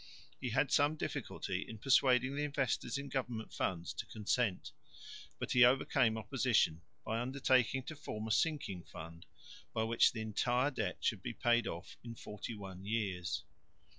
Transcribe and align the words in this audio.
He 0.39 0.49
had 0.49 0.71
some 0.71 0.95
difficulty 0.95 1.61
in 1.69 1.77
persuading 1.77 2.35
the 2.35 2.43
investors 2.43 2.97
in 2.97 3.07
government 3.07 3.53
funds 3.53 3.93
to 3.93 4.05
consent, 4.07 4.71
but 5.37 5.51
he 5.51 5.63
overcame 5.63 6.17
opposition 6.17 6.81
by 7.05 7.19
undertaking 7.19 7.83
to 7.83 7.95
form 7.95 8.27
a 8.27 8.31
sinking 8.31 8.83
fund 8.83 9.27
by 9.75 9.83
which 9.83 10.11
the 10.11 10.21
entire 10.21 10.71
debt 10.71 10.97
should 11.01 11.21
be 11.21 11.33
paid 11.33 11.67
off 11.67 11.97
in 12.03 12.15
41 12.15 12.83
years. 12.83 13.43